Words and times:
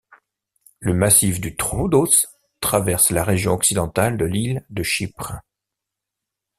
Le 0.79 0.95
massif 0.95 1.39
du 1.39 1.55
Troodos 1.55 2.25
traverse 2.59 3.11
la 3.11 3.23
région 3.23 3.53
occidentale 3.53 4.17
de 4.17 4.25
l'île 4.25 4.65
de 4.71 4.81
Chypre. 4.81 5.33